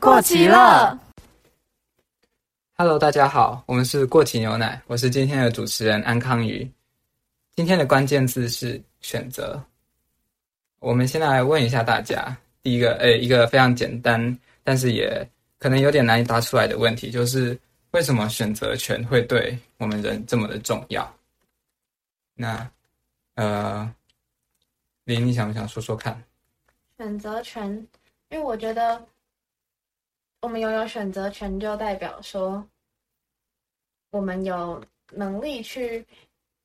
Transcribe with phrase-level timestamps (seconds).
[0.00, 0.98] 过期了。
[2.76, 6.70] Hello，大家好，我们是过期牛奶，我是今天的主持人安康瑜。
[7.54, 9.62] 今天的关键字是选择。
[10.78, 15.26] 我们先来问一下大家，第一个，诶，一个非常简单，但是也
[15.58, 17.58] 可能有点难以答出来的问题，就是
[17.92, 21.10] 为什么选择权会对我们人这么的重要？
[22.34, 22.70] 那，
[23.36, 23.90] 呃，
[25.04, 26.22] 林，你想不想说说看？
[26.98, 27.70] 选择权，
[28.28, 29.02] 因为我觉得
[30.40, 32.64] 我们拥有选择权，就代表说
[34.10, 36.04] 我们有能力去，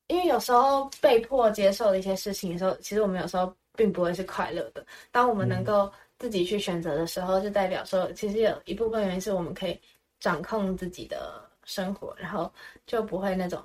[0.06, 4.84] 因为有时候被迫接受的一些事情的时候，其实我们有时候并不会是快乐的。
[5.10, 9.80] 当我们能够自己去选择的时候，就代表说，其实有一部分原因是我们可以
[10.20, 12.52] 掌控自己的生活，然后
[12.86, 13.62] 就不会那种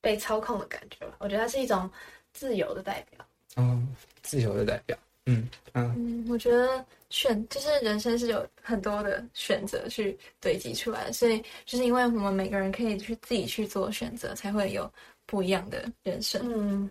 [0.00, 1.16] 被操控的感觉吧。
[1.20, 1.90] 我觉得它是一种
[2.32, 3.24] 自由的代表。
[3.56, 4.98] 嗯，自由的代表。
[5.26, 14.90] 嗯嗯嗯，我觉得选就是人生是有很多的选择去堆积出来的，所以就是因为我们每个人可以去自己去做选择，才会有
[15.26, 16.40] 不一样的人生。
[16.50, 16.90] 嗯，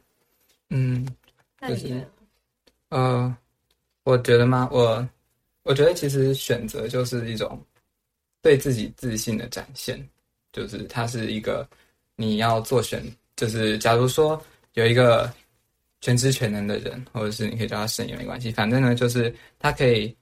[0.70, 1.18] 嗯，就是
[1.60, 2.12] 那你觉得？
[2.90, 3.38] 呃，
[4.04, 4.70] 我觉得吗？
[4.72, 5.10] 我
[5.64, 7.60] 我觉得其实选择就是一种
[8.44, 10.08] 对自己自信的展现，
[10.54, 11.68] 就是它是一个
[12.16, 13.04] 你要做选，
[13.36, 14.40] 就是假如说
[14.74, 15.34] 有一个
[16.02, 20.16] 全知全能的人，或者是你可以叫他神也没关系，反正呢，就是他可以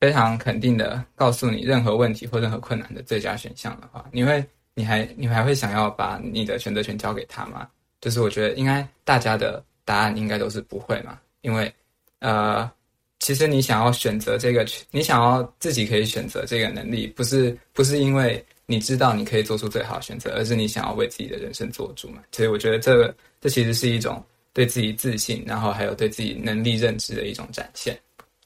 [0.00, 7.68] 非常肯定的告诉你任何问题或任何困难的最佳选项的话，你会你还你还会想要把你的选择权交给他吗？
[8.00, 11.72] 就是我觉得应该大家的答案应该都是不会嘛，因为
[12.20, 12.70] 呃，
[13.18, 22.22] 其实你想要选择这个，你想要自己可以选择这个能力，不是不是因为你知道你可以做出最好的选择，而是你想要为自己的人生做主嘛。
[22.32, 27.98] 所以我觉得这个这其实是一种对自己自信，然后还有对自己能力认知的一种展现。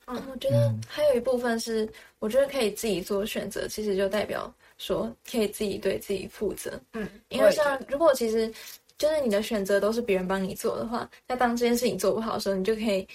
[0.07, 1.89] 嗯，我觉得还有一部分是，
[2.19, 6.79] 我觉得可以自己做选择，其实就代表说可以自己对自己负责。
[6.93, 8.53] 嗯，因为像如果其实
[8.99, 13.07] 就是你的选择都是别人帮你做的话，那当这件事情做不好的时候，你就可以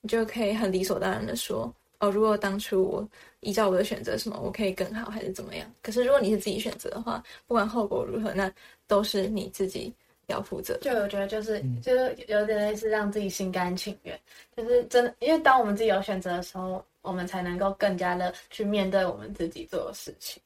[0.00, 3.08] 你就可以很理所当然的说，哦，如果当初我
[3.40, 5.68] 依照我的选择什么，我可以更好还是怎么样？
[5.82, 8.48] 可是如果你是自己选择的话，不管后果如何，那
[8.86, 9.92] 都是你自己
[10.28, 10.78] 要负责。
[10.78, 14.18] 就我觉得就是就是有点类似让自己心甘情愿，
[14.56, 20.42] 就是真的，因为当我们自己有选择的时候，我们才能够更加的去面对我们自己做的事情，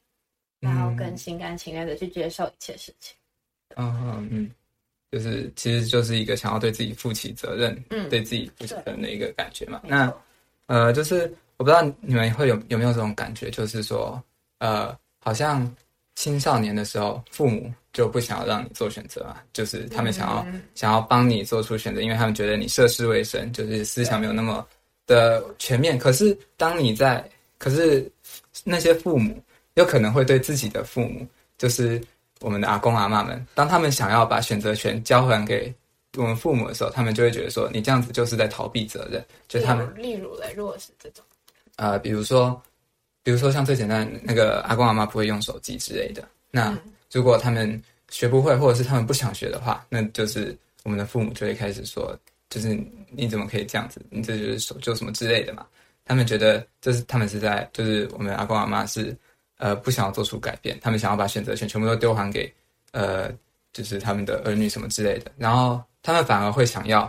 [0.59, 3.15] 然后更心甘情愿的去接受一切事情。
[3.75, 4.51] 嗯嗯，
[5.11, 9.81] 就是其实就是一个想要对自己负起责任，嗯对自己负起责任的一个感觉嘛。
[9.83, 10.13] 那
[10.67, 11.23] 呃，就是
[11.57, 14.23] 我不知道你们会有有没有这种感觉，就是说
[14.59, 15.75] 呃，好像
[16.15, 20.61] 青少年的时候，父母就不想要让你做选择嘛，就是他们想要、嗯。
[20.75, 24.65] 想要帮你做出选择，因为他们觉得你涉世未深，就是思想没有那么
[25.07, 25.97] 的全面。
[25.97, 28.09] 可是当你在，可是
[28.63, 29.41] 那些父母
[29.73, 31.25] 有可能会对自己的父母，
[31.57, 32.01] 就是
[32.41, 35.73] 我们的阿公阿妈们，当他们想要把选择权交还给
[36.15, 41.25] 我们父母的时候，他们就会觉得说，你这样子就是在逃避责任，就他们例如嘞，如果是这种，
[41.77, 42.61] 呃，比如说，
[43.23, 46.77] 比如说像最简单那个阿公阿妈不会用手机之类的，那
[47.11, 52.15] 如果他们学不会，或者是他们不想学的话，那就是我们的父母就会开始说，
[52.49, 52.77] 就是
[53.09, 54.01] 你怎么可以这样子？
[54.09, 55.65] 你这就是手就什么之类的嘛。
[56.05, 59.15] 他们觉得这是他们是在，就是我们阿公阿妈是
[59.57, 62.53] 呃不想要做出改变，他们想要把选择权全部都丢还给
[62.91, 63.31] 呃
[63.71, 67.07] 就是他们的儿女什么之类的，然后他们反而会想要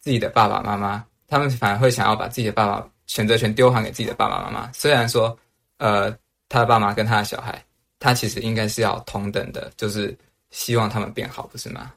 [0.00, 4.70] 自己的爸爸妈妈，他们反而会想要把自己的爸爸选择权丢还给自己的爸爸妈妈。
[4.72, 5.36] 虽然说，
[5.78, 6.08] 呃，
[6.48, 7.60] 他的爸妈跟他的小孩，
[7.98, 10.16] 他其实应该是要同等的，就是
[10.50, 11.92] 希望他们变好，不是吗？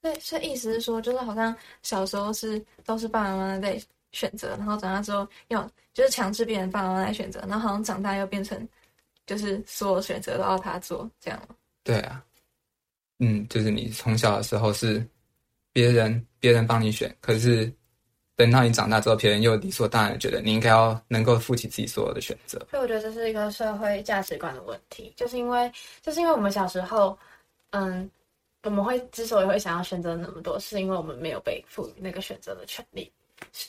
[0.00, 3.78] 对，所以意思是说，就是好像小时候是都是爸爸妈妈在
[4.12, 8.66] 选择，然后长大之后要就是强制别人爸爸妈妈来选择，然后好像长大又变成
[9.26, 11.56] 就是所有选择都要他做这样吗？
[11.82, 12.22] 对啊，
[13.18, 15.04] 嗯，就是你从小的时候是
[15.72, 17.72] 别人别人帮你选，可是
[18.36, 22.58] 等到你长大之后，别人又理所当然觉得你应该要能够负起自己所有的选择。
[22.70, 25.72] 所以我觉得这是一个社会价值观的问题，就是因为
[26.02, 27.18] 就是因为我们小时候，
[27.70, 28.08] 嗯，
[28.62, 33.10] 我们会之所以会想要选择那么多，是因为我们没有被赋予那个选择的权利，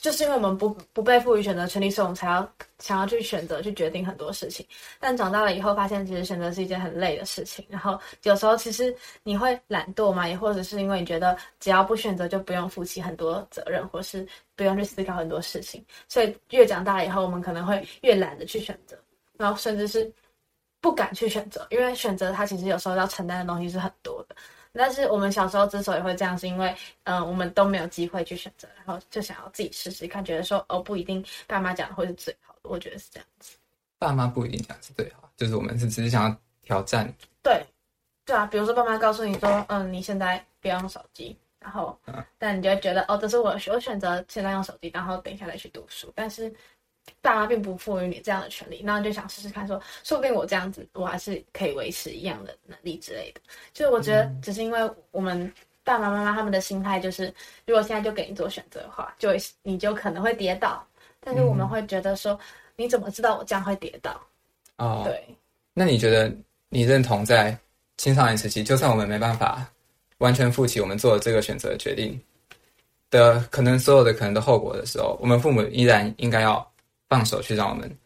[0.00, 4.66] 就是因为我们不不被赋予选择权利，所以我们才要想要去选择去决定很多事情。
[4.98, 14.26] 但长大了以后，发现其实选择是一件很累的事情，然后有时候其实你会懒惰嘛，也或者是因为你觉得只要不选择就不用负起很多责任，或是
[14.56, 18.98] 不用去思考很多事情，所以越长大以后，我们可能会越懒得去选择，
[19.36, 20.10] 然后甚至是
[20.80, 24.36] 不敢去选择，因为选择它其实有时候要承担的东西是很多的。
[24.72, 26.68] 但是我们小时候之所以会这样，是因为
[27.04, 33.56] 嗯、呃我们都没有机会去选择，然后就想要自己试试看，觉得说哦不一定爸妈讲的会是最好的，我觉得是这样子。
[33.98, 37.12] 爸妈不一定讲是最好，就是我们是只是想要挑战，
[37.42, 37.66] 对，
[38.24, 42.24] 对啊，比如说爸妈告诉你说，嗯，你现在不要用手机，然后，嗯。
[42.38, 46.54] 但你就会觉得，哦，这是我我选择现在用手机，然后等一下再去读书，但是
[47.20, 53.40] 爸妈并不赋予你这样的权利，然后你就想试试看说，说不定我这样子，我还是可以维持一样的能力之类的。
[53.72, 55.52] 就是我觉得，只是因为我们
[55.84, 57.32] 爸爸妈妈他们的心态就是，
[57.66, 60.86] 如果现在就给你做选择的话，就会你就可能会跌倒，
[61.20, 62.38] 但是我们会觉得说，
[62.76, 64.20] 你怎么知道我这样会跌倒？
[64.76, 65.22] 哦，对。
[65.74, 66.32] 那你觉得
[66.68, 67.56] 你认同在
[67.96, 69.66] 青少年时期，就算我们没办法
[70.18, 72.20] 完全负起我们做的这个选择决定
[73.10, 76.67] 的可能所有的可能的后果的时候，我们父母依然应该要
[77.08, 77.96] 放手去让我们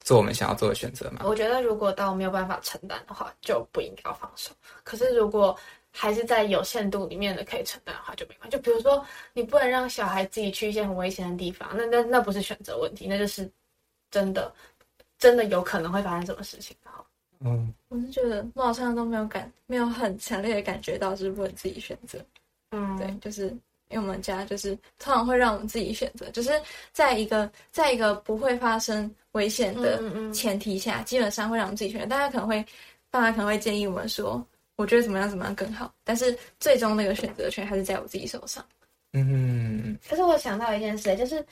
[0.00, 1.22] 做我们想要做的选择吗？
[1.24, 4.50] 我觉得如果到没有办法承担的话，就不应该要放手。
[4.82, 5.56] 可是如果
[5.92, 8.56] 还是在有限度里面的可以承担的话，就没关系。
[8.56, 13.50] 就比如说，你不能让小孩自己去一些很危险的地方，那那那不是选择问题，那就是
[14.10, 14.52] 真的
[15.18, 16.76] 真的有可能会发生什么事情。
[16.84, 17.04] 然后，
[17.40, 22.18] 嗯，我是觉得我好像都没有感，没有很强烈的感觉到是不能自己选择。
[22.70, 23.54] 嗯，对，就是
[23.90, 26.50] 因为我们家就是通常会让我们自己选择，就是
[26.92, 30.00] 在一个在一个不会发生危险的
[30.32, 32.06] 前提下，基本上会让我们自己选择。
[32.06, 32.64] 大家可能会，
[33.10, 34.44] 爸妈可能会建议我们说，
[34.76, 38.64] 我觉得怎么样怎么样更好，但是最终那个选择权还是在我自己手上。
[39.12, 41.44] 嗯，可是我想到一件事，就是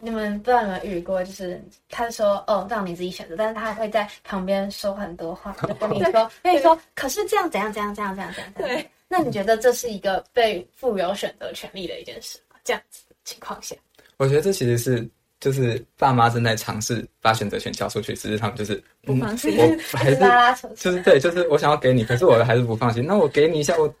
[0.00, 8.74] 你们不知道有没有遇过，就是他说哦让你自己选择，但是他会在旁边说很多话， 就跟你说跟你说，可是这样怎样怎样怎样怎样怎样怎样。
[8.74, 12.56] 对，那你觉得这是一个被赋有选择权利的一件事吗？
[12.64, 13.76] 这样子的情况下，
[14.16, 15.06] 我觉得这其实是
[15.40, 23.04] 就是爸妈正在尝试把选择权交出去，只是他们就是不放心嗯我 还是拉拉扯扯就是对，就是我想要给你，可是我还是不放心。
[23.06, 23.94] 那我给你一下，我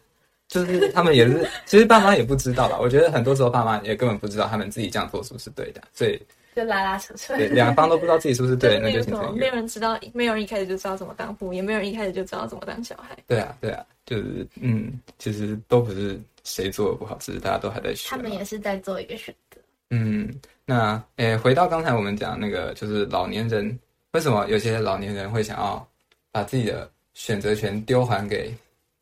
[0.48, 2.78] 就是他们也是，其实爸妈也不知道吧。
[2.80, 6.20] 我觉得很多时候爸妈也根本不知道他们自己这样做是不是对的，所以
[6.54, 7.36] 就拉拉扯扯。
[7.36, 13.16] 对两方都不知道自己是不是对 的，那就什么，没有人知道，没有人一开始就知道怎么当父母，也没有人一开始就知道怎么当小孩。
[13.26, 18.08] 对啊对啊，就是嗯，其实都不是谁做的不好，只是大家都还在学。
[18.10, 19.60] 他们也是在做一个选择。
[19.90, 20.32] 嗯，
[20.64, 23.78] 那诶，回到刚才我们讲那个，就是老年人
[24.12, 25.86] 为什么有些老年人会想要
[26.32, 28.52] 把自己的选择权丢还给，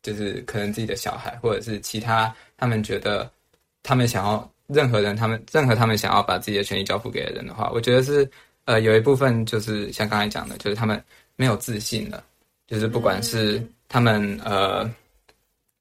[0.03, 3.29] 就是可能自己的小孩，或者是其他他们觉得
[3.81, 8.29] 他们想要任何人，他们任何他们想要把自己的权利交付给的人的话，我觉得是
[8.65, 11.01] 呃有一部分就是像刚才讲的，就是他们
[11.35, 12.23] 没有自信了，
[12.67, 14.89] 就是不管是嗯他们呃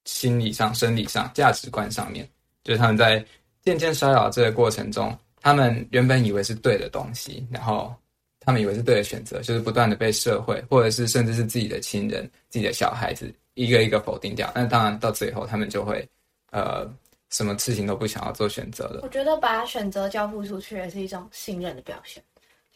[0.04, 2.28] 心理上、生理上、价值观上面，
[2.64, 3.24] 就是他们在
[3.62, 7.94] 渐渐衰老这个过程中，他们原本以为是对的东西，然后
[8.40, 14.50] 他们以为是对的选择，就是不断的被社会或者是甚至是自己的亲人、自己的小孩子一个一个否定掉。
[14.54, 16.06] 那当然到最后，他们就会
[16.50, 16.84] 呃
[17.32, 19.00] 什么事情都不想要做选择了。
[19.02, 22.22] 我觉得把选择交付出去也是一种信任的表现，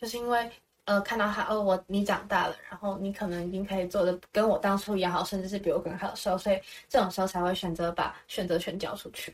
[0.00, 0.50] 就是因为
[0.86, 6.58] 呃看到他哦我你长大了，然后你可能已经可以做的跟我当初一样好，甚至是比我更好的时候，所以
[6.88, 9.32] 这种时候才会选择把选择权交出去。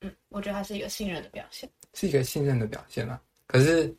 [0.00, 1.68] 嗯，我觉得它是一个信任的表现。
[1.92, 3.20] 是一个信任的表现嘛？
[3.46, 3.94] 可是，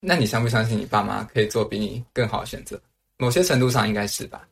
[0.00, 2.80] 那你相不相信你爸妈可以做比你更好的选择？
[3.16, 4.46] 某些程度上应该是吧。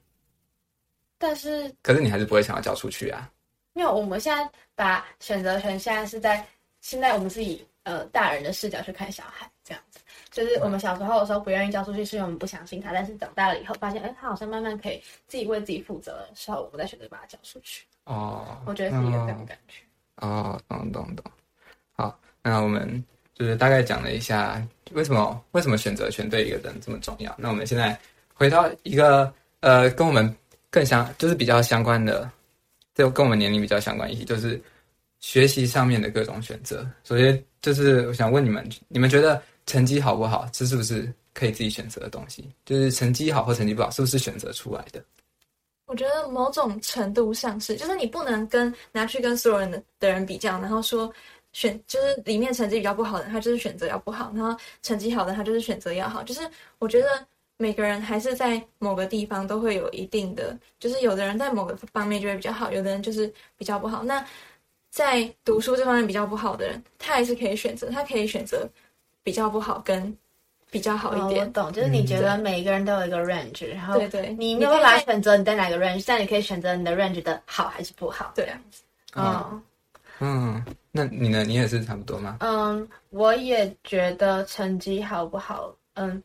[1.18, 3.30] 但是可是你还是不会想要交出去啊。
[3.76, 6.42] 没有，我们现在把选择权现在是在
[6.80, 14.98] 现在我们是以呃大人的视角去看小孩这样子，就是我们小时候的时候不愿意交出去，是因为我们不相信他，但是长大了以后发现，哎，他好像慢慢可以
[15.28, 17.84] 自己为自己负责的时候，我们再选择把他交出去。
[18.04, 19.82] 哦，我觉得是一个这样的感觉。
[20.22, 21.24] 哦，懂懂懂。
[21.92, 27.34] 好，那我们就是大概讲了一下为什么为什么选择权对一个人这么重要。
[27.36, 27.98] 那我们现在
[28.32, 30.34] 回到一个呃跟我们
[30.70, 32.30] 更相就是比较相关的，
[32.96, 34.60] 就跟我们年龄比较相关议题，就是
[35.20, 36.84] 学习上面的各种选择。
[37.04, 42.50] 首先就是我想问你们，你们觉得成绩好不好，这是不是可以自己选择的东西？
[42.64, 45.04] 就是成绩好或成绩不好，是不是选择出来的？
[45.84, 51.12] 我觉得某种程度上是，就是你不能跟拿去跟所有人的的人比较，然后说
[51.52, 56.22] 选就是里面成绩比较不好的，他就是选择要不好，然后成绩好的他就是选择要好。
[56.22, 56.40] 就是
[56.78, 57.06] 我觉得
[57.58, 64.02] 每个人还是在某个地方都会有一定的，就是有的人在某个方面就会比较好，有的人就是比较不好。
[64.02, 64.24] 那
[64.90, 68.68] 在读书这方面比较不好的人，他还是可以选择，他可以选择
[69.22, 70.16] 比较不好跟
[70.70, 71.46] 比较好一哦，点。
[71.46, 78.32] 我懂，就是你觉得每一个人都有一个 range，然后对对，你没有办法可以在选择你在哪个 range，但你可以选择你的 range 的好还是不好。
[78.34, 78.46] 对
[79.12, 79.62] 啊，嗯
[80.18, 81.44] 嗯，那你呢？
[81.44, 82.38] 你也是差不多吗？
[82.40, 86.22] 嗯，我也觉得成绩好不好，嗯，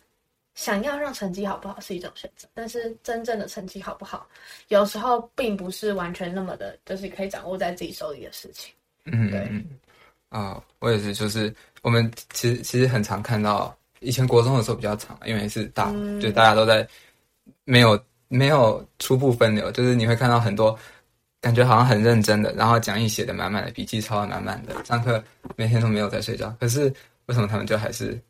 [0.61, 4.27] 想要让成绩好不好是一种选择，但是真正的成绩好不好，
[4.67, 8.71] 有时候并不是完全那么的，就是可以掌握在自己手里的事情。
[9.05, 9.39] 嗯，对。
[10.29, 11.51] 啊，哦，我也是，就是
[11.81, 16.21] 我们其实其实很常看到以前国中的时候比较长，因为是大，嗯。
[16.21, 16.87] 就大家都在
[17.63, 20.77] 没有没有初步分流，就是你会看到很多
[21.41, 25.23] 感觉好像很认真的，然后讲义写的满满的，笔记抄的满满的，上课
[25.55, 26.83] 每天都没有在睡觉，可是
[27.25, 28.21] 为什么他们就还是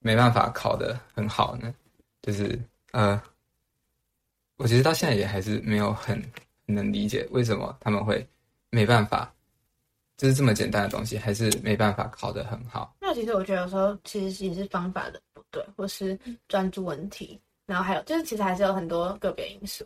[0.00, 1.74] 没办法考得很好呢？
[2.22, 2.58] 就是
[2.92, 3.20] 呃，
[4.56, 6.22] 我其实到现在也还是没有很
[6.66, 8.26] 能理解为什么他们会
[8.70, 9.32] 没办法，
[10.16, 12.94] 就是这么简单的东西还是没办法考得很好。
[13.00, 19.84] 那其实我觉得有时候其实也是方法的不对，或是专注问题，然后还有就是其实还是有很多个别因素。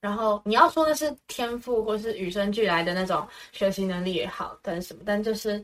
[0.00, 5.62] 然后你要说的是天赋或是与生俱来的那种学习能力也好，但是什么，但就是，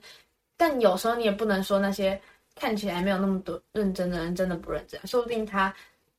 [0.56, 2.20] 但有时候你也不能说那些
[2.56, 5.72] 看起来没有那么多认真的人真的不认真，说不定他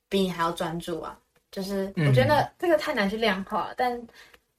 [0.08, 1.20] 比你还要专注啊。
[1.52, 4.00] 就是我觉得这个太难去量化了，但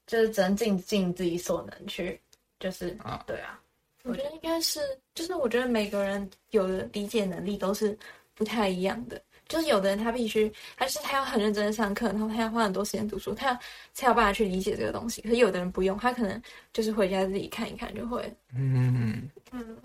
[0.06, 2.20] 就是只能尽尽自己所能去，
[2.58, 3.58] 就是啊对啊，
[4.02, 4.80] 我觉得应该是，
[5.14, 7.96] 就是我觉得每个人有的理解能力都是
[8.34, 9.20] 不太一样的。
[9.46, 13.58] 就是有的人他必须，他是他要很认真的上课，然后他要花很多时间读书，他
[13.94, 15.22] 才有办法去理解这个东西。
[15.22, 18.22] 可是有的人不用，他可能就是回家自己看一看就会。
[18.54, 19.78] 嗯嗯嗯。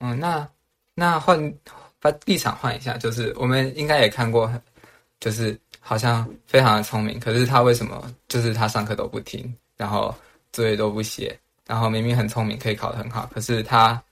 [0.00, 0.48] 嗯，那
[0.98, 1.54] 那换
[2.00, 4.52] 把立场换一下，就是我们应该也看过，
[5.20, 10.12] 就是好像非常的聪明，可是他为什么就是他上课都不听，然后
[10.52, 11.38] 作业都不写，
[11.68, 14.02] 然后明明很聪明，可以考得很好，可是他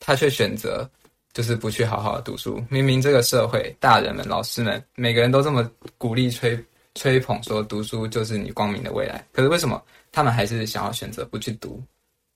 [0.00, 0.90] 他却选择
[1.34, 2.64] 就是不去好好的读书。
[2.70, 6.58] 明明这个社会大人们、老师们每个人都这么鼓励吹
[6.94, 11.82] 吹捧说读书就是你光明的未来，可是为什么他们还是想要选择不去读？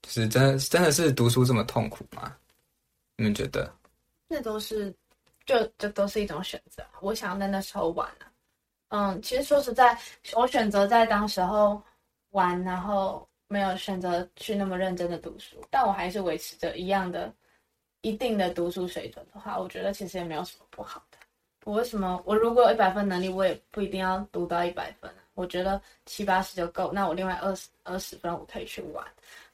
[0.02, 2.30] 就是真的真的是读书这么痛苦吗？
[3.18, 3.68] 你们觉得？
[4.28, 4.94] 那都是，
[5.44, 6.84] 就就都是一种选择。
[7.00, 8.08] 我想要在那时候玩，
[8.90, 9.98] 嗯，其实说实在，
[10.34, 11.82] 我选择在当时候
[12.30, 17.32] 玩，然后没有选择去那么认真的读书，但我还是维持着一样的、
[18.02, 21.18] 一定的读书水准的话，我觉得其实也没有什么不好的。
[21.64, 25.10] 我为什么我如果有一百分能力，我也不一定要读到一百分？
[25.34, 29.04] 我觉得七八十就够，那我另外二十二十分我可以去玩，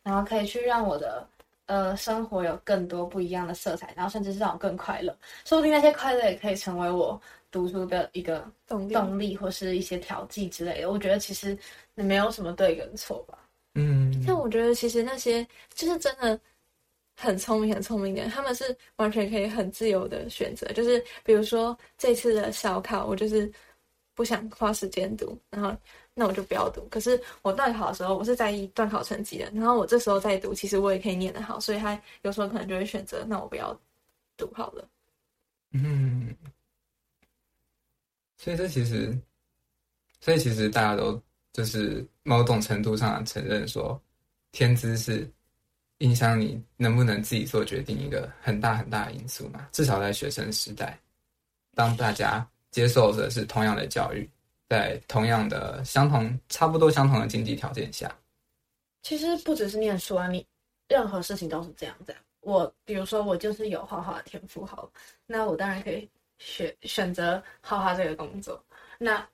[0.03, 1.27] 然后可以去让我的。
[1.67, 5.17] 呃，生活有更多不一样的色彩，然后甚至是让我更快乐。
[5.45, 10.91] 说不定那些快乐也可以成为我读书的一个动力动力，或是一些调剂之类的。
[10.91, 11.57] 我觉得其实
[11.95, 13.39] 没有什么对跟错吧。
[13.77, 16.39] 嗯，但我觉得其实那些就是真的
[17.17, 20.67] 很聪明、很聪明的人，他们是完全可以很自由的选择。
[20.73, 23.51] 就是比如说这次的小考，我就是
[24.15, 25.75] 不想花时间读，然后
[26.15, 26.87] 那我就不要读。
[26.91, 33.79] 可是我段考的时候，我是在意段考成绩的，然后我这时候再读，其实我也可以念得好，所以他有时候可能就会选择，那我不要
[34.37, 34.89] 读好了。
[35.73, 36.33] 嗯，
[38.37, 39.19] 所以这其实，
[40.21, 41.21] 所以其实大家都
[41.53, 44.01] 就是某种程度上承认说，
[44.53, 45.29] 天资是
[45.99, 49.69] 影响你能不能自己做决定一个很大很大的因素嘛。
[49.73, 50.97] 至少在学生时代，
[51.75, 54.29] 当大家接受的是同样的教育，
[54.69, 58.15] 在同样的相同、差不多相同的经济条件下，
[59.03, 60.47] 其实不只是念书啊，你
[60.89, 62.15] 任何事情都是这样子。
[62.41, 64.91] 我比如说，我就是有画画天赋，好，
[65.27, 68.63] 那我当然可以选选择画画这个工作。
[68.99, 69.27] 那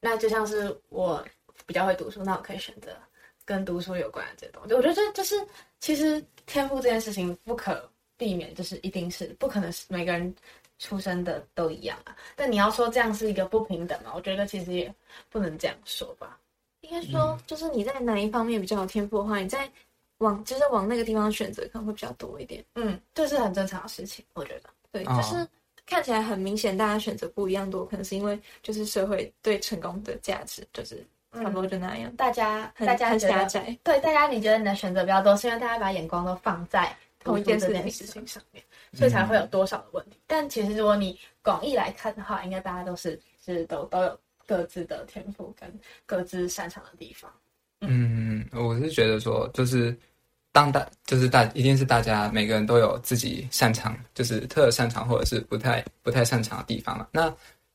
[0.00, 1.24] 那就像是我
[1.66, 2.96] 比较会读书，那我可以选择
[3.44, 4.74] 跟读书有关的这些东西。
[4.74, 5.36] 我觉得这就是
[5.78, 10.34] 其实天赋这件事情不可避免，就是一定是不可能是每个人
[10.80, 12.16] 出生的都一样啊。
[12.34, 14.10] 但你要说这样是一个不平等嘛？
[14.16, 14.92] 我觉得其实也
[15.28, 16.36] 不能这样说吧。
[16.80, 19.70] 应该说，就是你在哪一方面比较有天赋的话，你在
[20.18, 22.64] 往就是往那个地方选择可能会比较多一点。
[22.74, 24.70] 嗯，这是很正常的事情，我觉得。
[24.90, 25.46] 对，哦就是
[25.86, 33.76] 看起来很明显，大家选择不一样多，可能是因为就是社会对成功的价值就是差不多就那样，大家大家很狭窄。
[33.84, 37.68] 对大家，你觉得你的选择比较多，是因为大家把眼光都放在同一件事
[38.06, 40.18] 情上面，所以才会有多少的问题。
[40.26, 45.72] 但其实如果你广义来看的话，应该大家都是是都都有各自的天赋跟
[46.06, 47.30] 各自擅长的地方。
[47.80, 49.96] 嗯，我是觉得说，就是
[50.52, 57.08] 当大，就是大，一定是大家每个人都有自己擅长，就是特擅长或者是不太不太擅长的地方了。
[57.12, 57.32] 那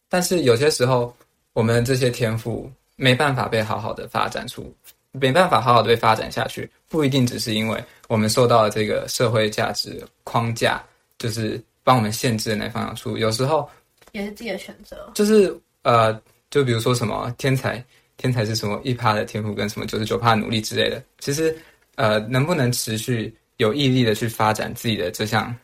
[0.08, 1.16] 但是有些时候，
[1.54, 4.72] 我们这些天赋没办法被好好的发展出，
[5.12, 10.84] 没办法好好的被发展下去，不一定只是因为我们受到了这个社会价值框架，
[11.20, 13.18] 就是帮我们限制的那方向出。
[13.18, 13.70] 有时候
[14.12, 15.12] 也是自己的选择。
[15.14, 16.14] 就是呃，
[16.50, 17.84] 就比如说什么天才，
[18.18, 21.04] 天才是什么一趴的天赋跟什么九十九趴的努力之类的。
[21.20, 21.56] 其实
[21.96, 25.56] 呃，能不能持续有毅力的去发展自己的这项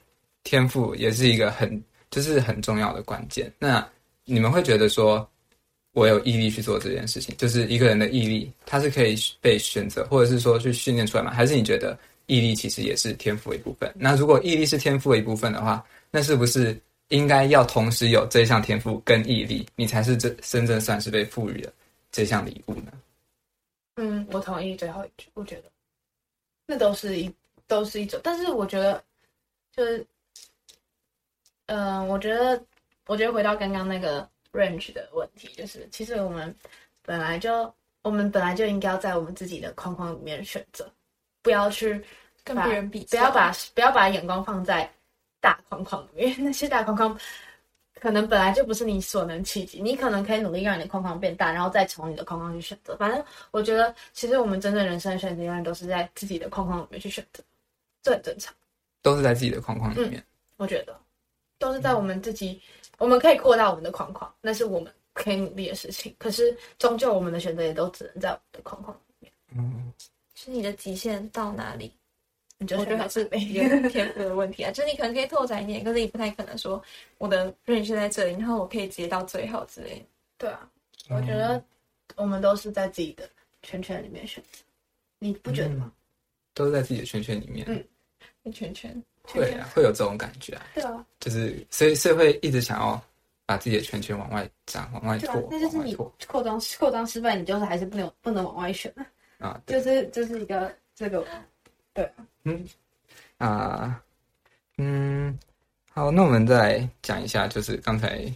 [0.44, 3.52] 天赋，也是一个很就是很重要的关键。
[3.60, 3.88] 那
[4.26, 5.28] 你们会觉得说，
[5.94, 11.32] 我有毅力去做这件事情，就是一个人的毅力，他是可以被选择，或者是说去训练出来吗？
[11.32, 11.98] 还是你觉得
[12.32, 13.94] 毅力其实也是天赋的一部分？
[13.94, 21.74] 那如果毅力是天赋的一部分的话，那是不是应该要同时有这项天赋跟毅力，你才是真真正算是被赋予的
[22.10, 22.94] 这项礼物呢？
[23.98, 25.64] 嗯，我同意最后一句，我觉得
[26.66, 27.30] 那都是一
[27.68, 29.04] 都是一种，但是我觉得
[29.76, 30.08] 就是，
[31.66, 32.64] 嗯、我觉得
[33.08, 36.56] 我觉得回到刚刚那个 range 的问题，就是其实我们
[37.02, 37.74] 本来就
[38.04, 40.90] 我们本来就应该要在我们自己的框框里面选择，
[41.42, 42.02] 不要去
[42.44, 44.90] 跟别人比，不要把不要把眼光放在
[45.40, 47.20] 大框框里面，因 为那些大框框
[48.00, 52.96] 可能本来就不是你所能企及，你可能可以努力让你的框框变大，然后再从你的框框去选择。
[52.98, 57.44] 反正我觉得，其实我们真正人生的选择永远都是在自己的框框里面去选择，
[58.02, 58.54] 这很正常。
[59.04, 60.24] 都是在自己的框框里面。
[60.58, 60.96] 我觉得
[61.58, 62.62] 都是在我们自己，
[63.00, 66.16] 我们可以扩大我们的框框，那是我们可以努力的事情。
[66.20, 69.32] 可是终究我们的选择也都只能在我们的框框里面。
[69.56, 69.92] 嗯，
[70.36, 71.92] 是你的极限到哪里？
[72.62, 76.82] 你觉得还是一个天赋的问题啊，就是你可能可以拓展一点，可是你不太可能说
[77.18, 80.06] 我的 range 在这里，然后我可以直接到最后之类的。
[80.38, 80.70] 对啊，
[81.10, 81.62] 我觉得
[82.16, 83.28] 我们都是在自己的
[83.64, 84.60] 圈圈里面选择，
[85.18, 85.92] 你不觉得吗？
[86.54, 87.66] 都是在自己的圈圈里面。
[87.68, 87.84] 嗯
[88.44, 88.92] 一圈圈，
[89.22, 93.00] 会啊，会有这种感觉啊，对啊，就是所以所以会一直想要
[93.46, 96.12] 把自己的圈圈往外展、往外拓、，那就是你扩
[96.44, 98.92] 张扩张失败，你就是还是不能不能往外选
[99.38, 99.62] 啊，啊。
[99.68, 101.24] 就是就是一个这个
[103.38, 104.02] 啊，
[104.78, 105.38] 嗯，
[105.92, 108.34] 好，那我们再讲一下，就是刚才，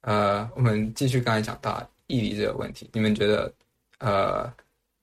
[0.00, 3.52] 呃，我们继续刚才讲到毅力这个问题，你们觉得，
[3.98, 4.52] 呃，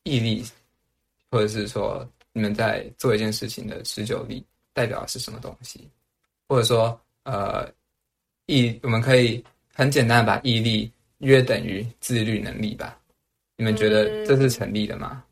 [0.03, 0.43] 毅力，
[1.29, 5.89] 或者是说你们在做一件事情的持久力，代表的是什么东西？
[6.47, 7.71] 或者说，呃，
[8.47, 12.99] 毅，我们可以很简单的把毅力约等于自律能力吧？
[13.55, 15.23] 你们觉得这是成立的吗？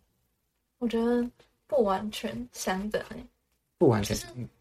[0.78, 1.30] 我觉得
[1.70, 3.26] 不完全相等诶、
[3.78, 4.18] 不完全，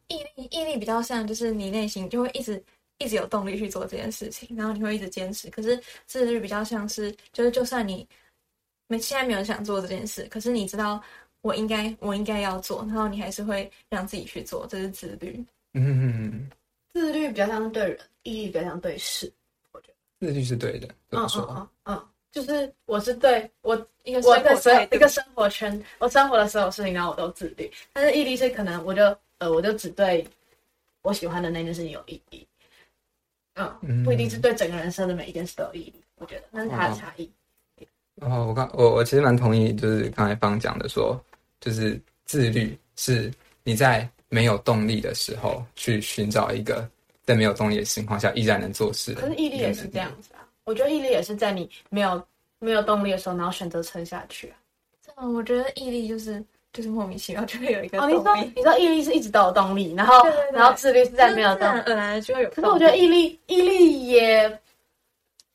[0.09, 2.63] 毅力毅力比较像，就是你内心就会一直
[2.99, 5.49] 一直有动力去做这件事情，然后你会一直坚持。
[5.49, 8.07] 可是自律比较像是，就是就算你
[8.89, 11.03] 没现在没有想做这件事，可是你知道
[11.41, 15.43] 我应该我应该要做，然后你还是会让自己去做，这是自律。
[15.73, 16.51] 嗯，
[16.93, 19.33] 自律比较像是对人，毅力比较像对事。
[19.73, 21.43] 我觉得自律是对的，怎嗯么说？
[21.49, 27.71] 嗯嗯嗯，就是我是对我一个生活态度一个生活圈，我生活的所有事情，然后我都自律。
[27.93, 30.27] 但是毅力是可能我就呃我就只对
[31.03, 32.47] 我喜欢的那件事情有毅力，
[33.55, 35.95] 嗯，嗯不一定是对整个人生的每一件事都有毅力。
[36.17, 37.31] 我觉得那是它的差异。
[38.17, 41.19] 然后我刚我我其实蛮同意，就是刚才方讲的说，
[41.61, 46.89] 就是自律是你在没有动力的时候去寻找一个
[47.25, 49.21] 在没有动力的情况下依然能做事的。
[49.21, 50.11] 可是毅力也是这样。
[50.21, 52.23] 子啊，我觉得毅力也是在你没有
[52.59, 54.57] 没有动力的时候，然后选择撑下去啊。
[55.17, 60.15] 嗯，我觉得毅力就是就是莫名其妙就会有一个哦，你说你说毅力是一直都有动力，然后
[60.53, 61.75] 然后自律是在没有自动力。
[61.75, 62.51] 然而然就会有。
[62.51, 64.61] 可是我觉得毅力毅力也，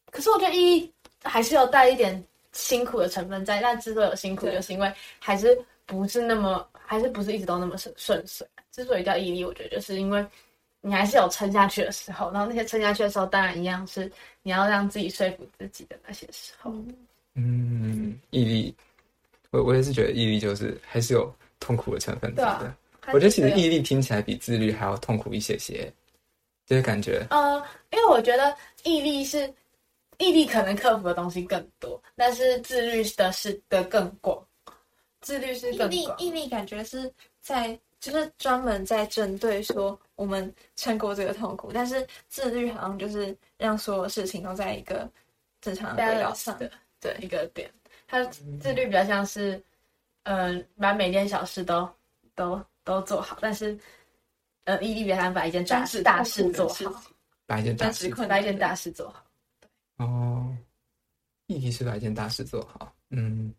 [0.09, 2.21] 可是我觉得毅力还是有带一点
[2.51, 8.47] 辛苦的成分在，但之所以有辛苦，就是因为还是不是那么，还是不是一直都那么顺顺遂。
[8.71, 10.25] 之所以叫毅力，我觉得就是因为
[10.85, 16.71] 你还是有撑下去的时候，然后那些撑下去的时候，当然一样是你要让自己说服自己的那些时候。
[16.71, 16.95] 嗯
[17.35, 18.75] 嗯，毅力，
[19.51, 22.59] 我我也是觉得毅力就是还是有痛苦的成分在的。
[22.59, 22.77] 对啊
[23.13, 25.91] 我觉得其实毅力听起来比自律还要痛苦一些些，
[26.65, 27.57] 就是感觉呃，
[27.91, 29.51] 因为我觉得毅力是
[30.19, 34.41] 毅力可能克服的东西更多，但是自律的是的更广，
[35.21, 36.07] 自律是毅力。
[36.17, 45.09] 毅力感觉是在就是专门在针对说我们撑过这个痛苦，但是自律好像就是让所有事情都在一个
[45.61, 46.59] 正常的轨道上。
[46.59, 47.71] 的对一个点，
[48.05, 49.61] 它自律比较像是，
[50.23, 51.89] 嗯、把每件小事都
[52.35, 53.79] 都都做好，但是，
[54.65, 57.03] 呃，毅力比较像把一件大事大事做好，
[57.45, 59.25] 把一件大事困难把一件大事做好。
[60.05, 60.53] 哦，
[61.47, 62.93] 毅力是把一件大事做好。
[63.11, 63.53] 嗯，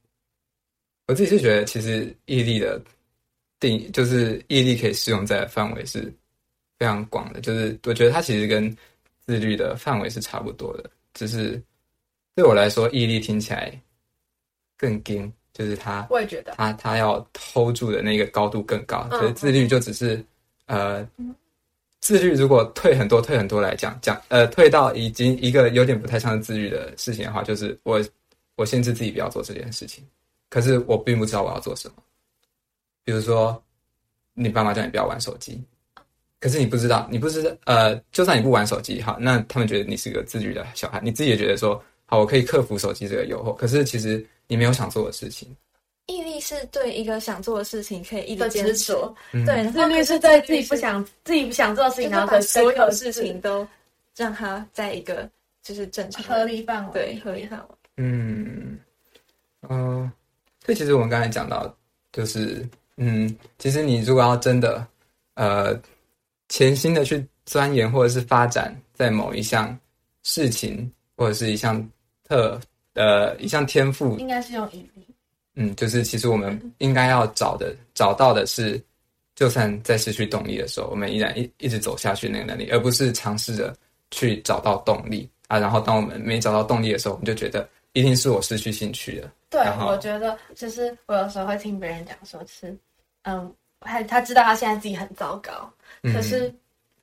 [1.06, 2.78] 我自己是觉得，其实毅力的
[3.60, 6.12] 定就是毅力可以适用在的范围是
[6.78, 8.74] 非常广的，就是我觉得它其实跟
[9.24, 11.62] 自律的范围是差不多的，只是
[12.34, 13.80] 对我来说，毅力听起来
[14.76, 20.22] 更硬，就是它我也觉得，他他要 hold 住的那个高度更高，嗯可是自律就只是
[20.66, 21.08] 呃，
[22.00, 28.04] 自律如果退很多退很多来讲讲呃退到已经一个有点不太像是自律的事情的话，就是我
[28.56, 30.04] 我限制自己不要做这件事情，
[30.50, 31.94] 可是我并不知道我要做什么，
[33.04, 33.62] 比如说
[34.32, 35.62] 你爸妈叫你不要玩手机。
[36.40, 43.56] 可是你不知道，你不知道，呃，就算你不玩手机，好，那他们觉得你是个自律的小孩，你自己也觉得说，好，我可以克服手机这个诱惑。
[43.56, 45.48] 可是其实你没有想做的事情，
[46.04, 53.66] 毅力是对一个想做的事情可以一直坚持，执着，嗯对，然自律是对自己不想自己不想做的事情，然后把所有事情都
[54.14, 55.26] 让它在一个
[55.62, 57.74] 就是正常合理范围，对合理范围。
[57.96, 58.78] 嗯，
[59.62, 60.12] 呃，
[60.62, 61.74] 所以其实我们刚才讲到，
[62.12, 64.86] 就是嗯，其实你如果要真的
[65.34, 65.74] 呃
[66.48, 69.76] 潜心的去钻研或者是发展在某一项
[70.22, 71.86] 事情或者是一项
[72.22, 72.60] 特
[72.94, 75.06] 呃一项天赋，应该是用毅力。
[75.56, 78.80] 嗯，就是其实我们应该要找的找到的是，
[79.34, 83.72] 就算在失去动力的时候，我们依然一一直走下去那个能力，而不是尝试着
[84.10, 85.58] 去找到动力啊。
[85.58, 89.32] 然后当我们没找到动力的时候，我们就觉得一定是我失去兴趣了。
[89.54, 92.76] 对我觉得就是我有时候会听别人讲说，是
[93.22, 96.52] 嗯，他他知道他现在自己很糟糕，嗯可是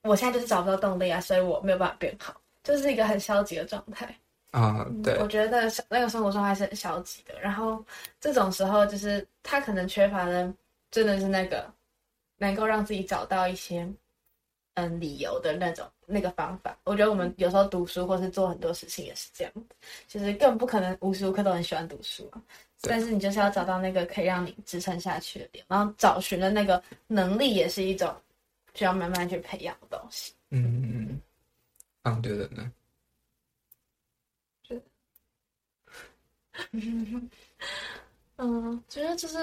[0.01, 4.13] 我现在就是找不到动力啊，所以我没有办法变好，就是一个很消极的状态。
[4.51, 7.39] 啊、对我，觉得那个生活状态是很消极的。
[7.39, 7.81] 然后
[8.19, 10.53] 这种时候，就是他可能缺乏的
[10.91, 11.71] 真的是那个
[12.37, 13.87] 能够让自己找到一些
[14.75, 16.77] 嗯理由的那种那个方法。
[16.83, 19.65] 我觉得我们有时候读书或是做很多事情也是这样子，
[20.07, 22.41] 就是更不可能无时无刻都很喜欢读书啊。
[22.81, 28.11] 但是你就是要找到那个可以让你支撑下去的点，然后找寻的那个能力也是一种
[28.73, 30.33] 需要慢慢去培养的东西。
[30.49, 31.21] 嗯嗯嗯，
[32.01, 32.71] 啊，我觉得呢，
[38.37, 39.37] 嗯，觉得 就是，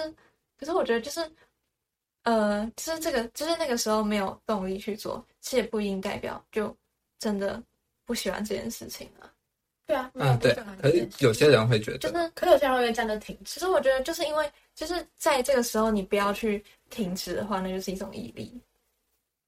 [0.58, 1.20] 可是我觉得就是，
[2.24, 6.76] 呃，就是这个，就是那个时候没有动力去做，其实也不一定代表就
[7.18, 7.62] 真的
[8.04, 9.30] 不喜欢这件事情啊。
[9.86, 10.52] 对啊，嗯对，
[10.82, 13.54] 可是有些人会觉得，就是，可是有些人会因为这样就停止。
[13.54, 18.60] 其实我觉得就是因为，就是在这个时候你不要去停止的话，那就是一种毅力。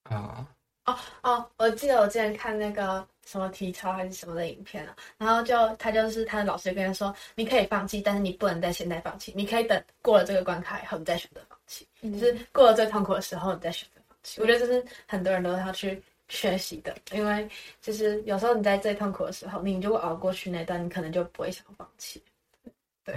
[0.04, 0.48] 啊，
[0.86, 12.18] 哦哦，我记得我之前看那个什么体操还是什么的影片啊，然后就他就是他的老师跟他说，你可以放弃，但是你不能在现在放弃，你可以等过了这个关卡以后，你再选择放弃，嗯。
[12.18, 14.40] 就是过了最痛苦的时候，你再选择放弃。
[14.40, 17.48] 我觉得这是很多人都要去学习的，因为
[17.80, 22.20] 就是有时候你在最痛苦的时候，你如果熬过去那段，你可能就不会想放弃，
[23.04, 23.14] 对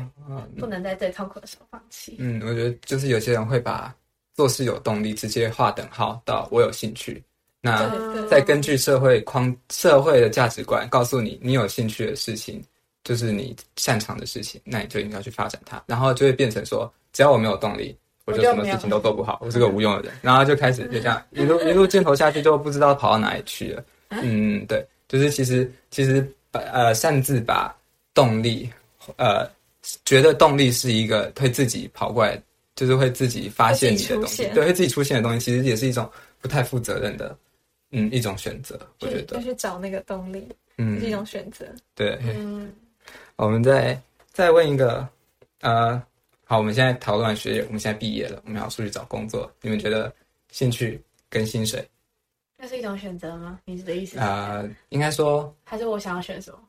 [0.59, 2.15] 不能在最痛苦的时候放弃。
[2.19, 3.93] 嗯，我觉得就是有些人会把
[4.33, 7.23] 做事有动力直接划等号到我有兴趣，
[7.61, 12.63] 那再根据社会框社会的价值观告诉你，你有兴趣的事情
[13.03, 23.83] 就是你擅长的事情，那你就应该去发展它，然后就会变成说，只要我没有动力，我就什么事情都做不好，我是个无用的人，然后就开始就这样一路一路镜头下去，就不知道跑到哪里去了。
[24.09, 27.75] 嗯，对，就是其实其实把呃擅自把
[28.13, 28.69] 动力
[29.17, 29.45] 呃
[30.05, 32.41] 觉得动力是一个会自己跑过来，
[32.75, 36.09] 就是会自己发现你的东西，对，会自己出现的东西，其实也是一种
[36.39, 37.35] 不太负责任的，
[37.91, 39.37] 嗯，一种选择，我觉得。
[39.37, 40.99] 就，去找那个动力，嗯。
[40.99, 41.65] 是一，种选择。
[41.93, 42.17] 对。
[42.23, 42.71] 嗯，
[43.35, 43.99] 我们再
[44.31, 45.07] 再问一个，
[45.61, 46.01] 呃，
[46.53, 50.13] 好，我们现在讨论完学业，我们现在毕业了，我们要出去找工作，你们觉得
[50.51, 51.83] 兴趣跟薪水，
[52.57, 53.59] 那是一种选择吗？
[53.65, 54.19] 你的意思是？
[54.19, 56.59] 呃，应该说，还是我想要选什么？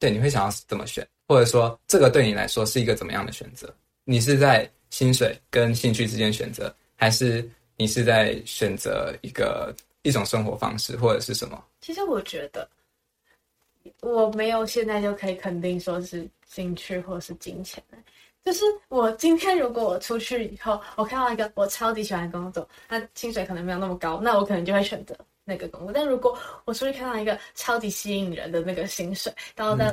[0.00, 3.72] 对，你会想要怎么选，或者说这个对你来说是一个怎么样的选择？
[4.02, 11.64] 你是在薪水跟兴趣之间选择，还是你是在选择一个一种生活方式，或者是什么？
[11.80, 12.68] 其实我觉得，
[14.00, 17.96] 我没有现在就可以肯定说是兴趣或是金钱的。
[18.48, 25.92] 就是我今天如果我出去以后，我看到一个我超级喜欢的工作，那薪水可能没有那么高，那我可能就会选择那个工作。
[25.92, 26.34] 但如果
[26.64, 29.92] 我出去看到一个超级吸引人的那个薪水，然后呢，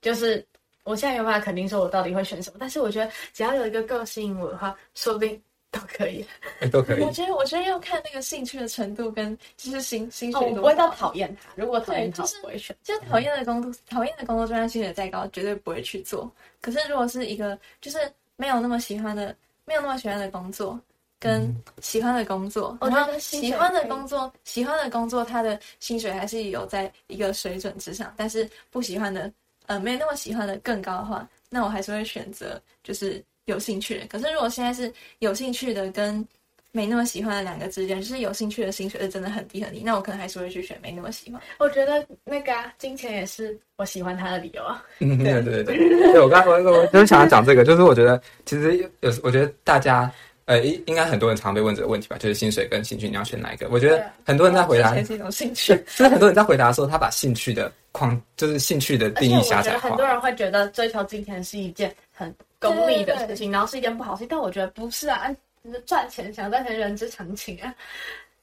[0.00, 0.46] 就是
[0.84, 5.42] 我现在没有办法肯定说我到底会选什么，但是我觉得只要有一个够吸引我的话，说不定
[5.78, 6.26] 都可以。
[6.60, 7.10] 哎，都可以我。
[7.12, 12.76] 觉得，我觉得要看那个兴趣的程度跟就是薪薪哦，水多我不会到讨厌他，如果讨厌就是不会选。
[12.82, 16.30] 就是讨厌的工作，讨厌的工作，就算薪水再高，绝对不会去做。
[16.60, 17.98] 可是如果是一个就是
[18.36, 20.78] 没有那么喜欢的，没有那么喜欢的工作，
[21.18, 29.30] 跟喜欢的工作，我然后觉得喜欢的工作，喜欢的工作，他的薪水还是有在一个水准之上，但是不喜欢的，
[29.66, 34.06] 呃，没有那么喜欢的更高的话，那我还是会选择就是有兴趣的。
[34.06, 36.24] 可是如果现在是有兴趣的跟
[36.70, 41.40] 没那么喜欢的两个之间，就是有兴趣的薪水是真的很低很低，那我可能还是会去选没那么喜欢。
[41.58, 44.84] 我觉得那个、啊、金钱也是我喜欢他的理由啊。
[45.00, 50.12] 嗯，对对对对，对 我刚我我 就是想要讲这个，就是我觉得其实有，我觉得大家
[50.44, 53.66] 呃应应该很多人常被问这个问题吧，就是薪水跟兴趣你要选哪一个？
[53.70, 55.74] 我觉得很多人在回答，才是一种兴趣。
[55.96, 59.88] 就是很多人在回答说他把兴趣的框，就是兴趣的定义狭窄化。
[59.88, 65.28] 很多人会觉得追求金钱是一件很功利的事情，然后是一件不好的事情，但我觉得不是啊，
[65.64, 67.74] 就是赚钱想赚钱人之常情啊。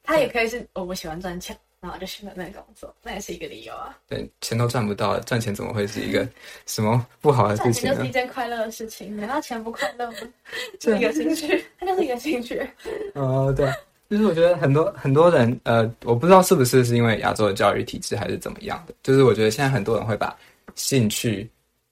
[0.03, 3.97] 他也可以是我不喜欢赚钱，然后就选了那个工作，那也是一个理由啊。
[4.07, 6.27] 对，钱都赚不到，赚钱怎么会是一个
[6.67, 8.11] 什么不好的事情呢赚钱就是一？
[8.11, 10.17] 件快乐的事情，难道钱不快乐吗？
[10.79, 12.61] 是一个兴趣，它就是一个兴趣。
[13.15, 13.67] 哦，对，
[14.07, 20.37] 就是我觉得很多很多人，呃，我不知道是不是是因为亚洲的教育体制还是怎么样的，就是我觉得现在很多人会把
[20.75, 21.49] 兴趣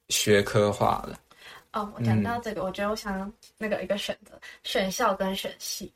[0.09, 1.19] 学科化了。
[1.73, 5.91] 哦，我讲到这个，我觉得我想那个一个选择，选校跟选系。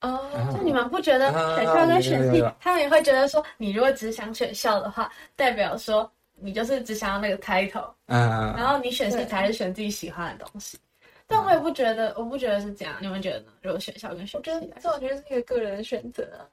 [0.00, 10.78] 哦，就你们不觉得选校跟选系他们也会觉得说，你如果只想选校的话，代表说你就是只想要那个 title，嗯、然后你选系对才是选自己喜欢的东西。
[11.26, 12.94] 但我也不觉得，我不觉得是这样。
[13.00, 13.52] 你们觉得呢？
[13.60, 16.46] 如果选校跟选我觉得系这我觉得是一个个人的选择啊。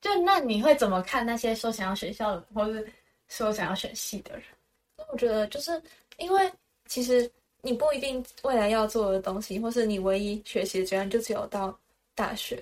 [0.00, 2.86] 就那你会怎么看那些说想要选校的，或是
[3.28, 4.44] 说想要选系的人？
[5.10, 5.82] 我觉得就是
[6.18, 6.52] 因为
[6.86, 7.28] 其实
[7.62, 11.76] 你不一定未来要做的东西，或是你唯一学习的阶段就只有到
[12.14, 12.58] 大学。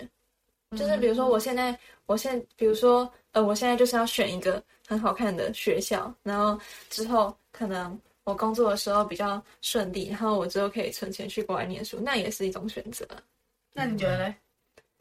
[0.76, 13.06] 就是比如说，我现在，我现比如说，呃，我现在就是要选一个很好看的学校，然后之后可能我工作的时候比较顺利，然后我之后可以存钱去国外念书，那也是一种选择。
[13.72, 14.34] 那你觉得嘞？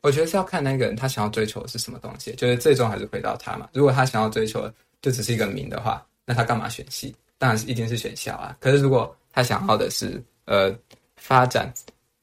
[0.03, 3.67] 我觉得是要看那个人他想要追求的是什么东西，就是最终还是回到他嘛。
[3.73, 7.13] 如果他想要追求的就只是一个名的话，那他干嘛选系？
[7.37, 8.55] 当然是一定是选校啊。
[8.59, 10.73] 可是如果他想要的是呃
[11.15, 11.71] 发展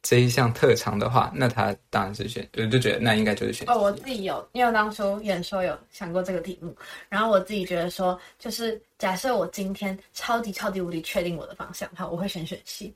[0.02, 3.68] 这一项特长的话，那他当然是选，我就觉得那应该就是选。
[3.70, 6.76] 哦，我自己有，因为我当初演说有想过这个题目，
[7.08, 12.94] 然后我自己觉得说，就是假设我今天超级超级无敌确定我的方向的话，我会选选系。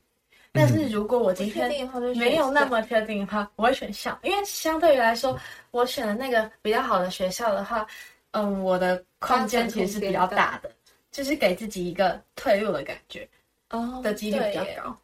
[0.51, 5.39] 但是如果我今天定的话就选没有那么确定的话，我会选校，因为相对于来说，
[5.71, 7.85] 我选的那个比较好的学校的话，
[8.31, 10.71] 嗯，我的空间其实是比较大的，
[11.11, 13.27] 就是给自己一个退路的感觉
[13.69, 14.97] 哦的几率比较高。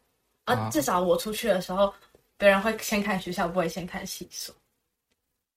[0.44, 1.92] 啊，哦至少我出去的时候，
[2.36, 4.54] 别人会先看学校，不会先看系所。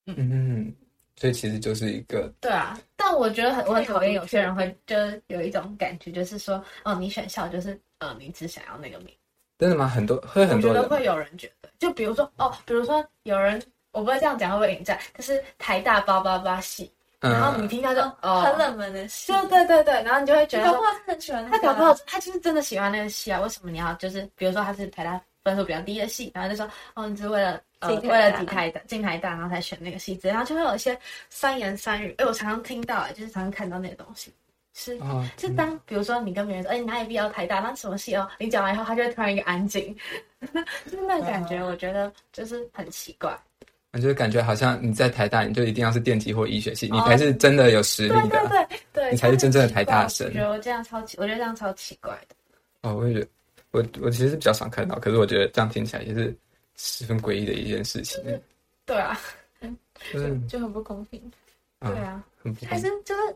[0.07, 0.75] 嗯嗯，
[1.15, 9.15] 所以其实就是一个对啊，但我觉得很我很讨厌有些人会就是有一种感觉，就是说，哦，你选校就是呃，你只想要那个名。
[9.59, 9.87] 真的吗？
[9.87, 21.59] 很多会很多人觉得会有人觉得，就比如说哦，比如说有人，我不会这样讲会不会引战，就是台大八八八系，然后你嗯，听到就哦，很冷门的戏，对对对对，然后你就会觉得说，搞不好他很喜欢那个啊。
[21.61, 30.97] 他搞不好他就是真的喜欢那个戏啊，为什么你要就是比如说他是台大分数比较低的戏，然后就说哦，你只是为了呃进台大为了抵台大进台大，然后才选那个系之类，然后就会有一些
[31.29, 34.33] 三言三语，哎，我常常听到，哎，就是常常看到那些东西，
[34.73, 38.29] 是哦，是当比如说你跟别人说，哎、你哪里必要台大，那什么戏哦？
[38.37, 39.93] 你讲完以后，他就会突然一个安静，
[40.85, 43.37] 就是那个感觉，我觉得就是很奇怪。
[43.91, 48.49] 我就感觉好像你在台大，你就一定要是电机或医学系，你才是真的有实力对对的。
[48.49, 52.35] 对对，你才是真正的台大生我觉得我这样超奇，我觉得这样超奇怪的。
[52.81, 53.27] 哦，我也觉得，
[53.71, 56.35] 我我其实是比较少看到，可是我觉得这样听起来也是
[56.75, 58.23] 十分诡异的一件事情，
[58.85, 59.19] 对啊，
[60.13, 61.19] 就是就很不公平。
[61.79, 62.23] 啊，对啊，
[62.67, 63.35] 还是就是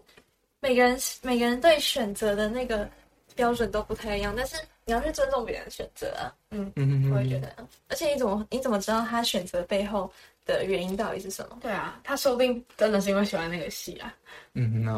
[0.59, 2.87] 每个人每个人对选择的那个
[3.35, 6.33] 标准都不太一样，但是你要去尊重别人的选择啊。
[6.51, 7.55] 嗯嗯我也觉得，
[7.87, 10.11] 而且你怎么你怎么知道他选择背后
[10.45, 11.58] 的原因到底是什么？
[11.62, 14.13] 对啊，他说不定真的是因为喜欢那个戏啊。
[14.53, 14.93] 嗯，那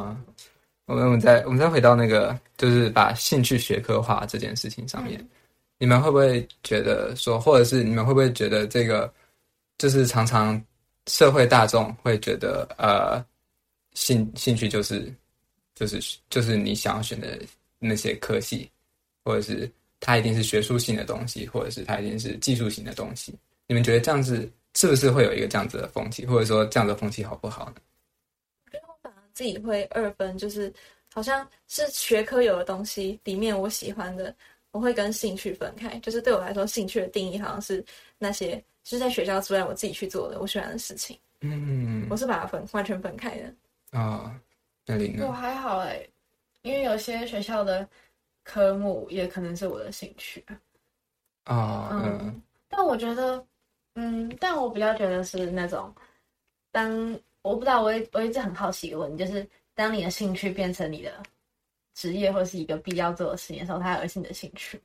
[0.85, 5.25] 我们我们再我们再回到那个，就是把兴趣学科化这件事情上面，
[5.77, 9.11] 你们会不会觉得说，或者是你们会不会觉得这个，
[9.77, 10.61] 就是常常
[11.07, 13.23] 社会大众会觉得，呃，
[13.93, 15.11] 兴兴趣就是
[15.73, 17.39] 就是就是你想要选的
[17.79, 18.69] 那些科系，
[19.23, 23.33] 或者是它一定是学术性的东西，或者是它一定是技术型的东西，
[23.67, 27.75] 你们觉得这样子是不是会有一个这样子的风气，或者说这样的风气好不好呢？
[28.65, 30.71] 我觉得我反而自己会二分，就是
[31.13, 34.35] 好像是学科有的东西里面我喜欢的，
[34.71, 35.97] 我会跟兴趣分开。
[35.99, 37.83] 就是对我来说，兴趣的定义好像是
[38.17, 43.53] 那些就是在学校之外我自己去做的我喜欢的事情，嗯我是把它分完全分开的。
[43.91, 44.29] 哦，
[44.85, 45.25] 那里呢？
[45.25, 46.05] 我还好哎、
[46.63, 47.87] 因为有些学校的
[48.43, 50.59] 科目也可能是我的兴趣啊。
[51.45, 53.45] 哦，嗯嗯但我觉得，
[53.95, 55.93] 嗯，但我比较觉得是那种，
[56.71, 61.11] 当我不知道，我一我一直很好奇一个问题，就是当你的兴趣变成你的
[61.93, 64.81] 职业或是一个必要做的事情的时候，它还会是你的兴趣。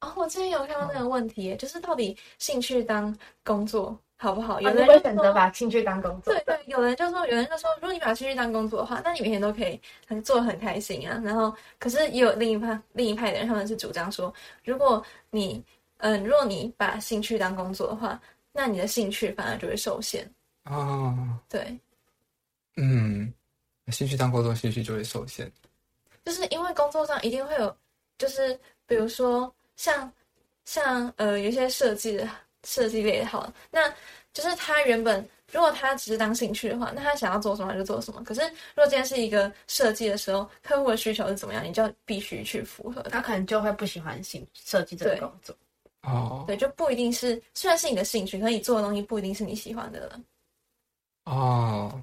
[0.00, 4.60] 哦，我之前有看到那个问题耶，就是到底兴趣当工作好不好？
[4.60, 6.32] 有有的人就说选择把兴趣当工作。
[6.32, 11.20] 对对，有人就说，有人就说，如果你把兴趣当工作的话，那你每天都可以很做得很开心啊。
[11.24, 14.32] 然后，可是也有另一派另一派的人，他们是主张说，
[14.62, 15.64] 如果你
[15.98, 18.20] 嗯、如果你把兴趣当工作的话，
[18.56, 20.28] 那你的兴趣反而就会受限。
[20.64, 21.78] 哦，对，
[22.76, 23.30] 嗯，
[23.92, 25.52] 兴趣当工作，兴趣就会受限。
[26.24, 27.76] 就是因为工作上一定会有，
[28.18, 30.10] 就是比如说像
[30.64, 32.28] 像呃有一些设计的
[32.64, 33.88] 设计类的好了，那
[34.32, 38.24] 就是他原本如果他只是当兴趣的话，那他想要做什么就做什么。
[38.24, 43.20] 可是如果今天是一个设计的时候，客户的需求是怎么样，你就必须去符合他。
[43.20, 45.56] 可能就会不喜欢兴设计这个工作。
[46.06, 50.20] 哦对，就不一定是，虽然是你的兴趣，可是你做的东西不一定是你喜欢的了。
[51.24, 52.00] 哦，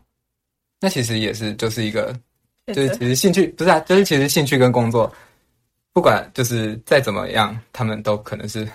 [0.82, 2.14] 那其实也是就是一个，
[2.68, 5.10] 就是其实兴趣不是啊，就是其实兴趣跟工作，
[5.94, 8.66] 不管就是再怎么样，他们都可能是，